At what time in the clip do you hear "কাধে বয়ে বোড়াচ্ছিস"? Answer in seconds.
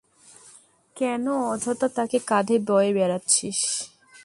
2.27-3.59